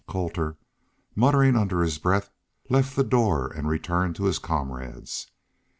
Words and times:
Colter, 0.07 0.57
muttering 1.13 1.55
under 1.55 1.83
his 1.83 1.99
breath, 1.99 2.31
left 2.71 2.95
the 2.95 3.03
door 3.03 3.53
and 3.53 3.67
returned 3.69 4.15
to 4.15 4.23
his 4.23 4.39
comrades. 4.39 5.27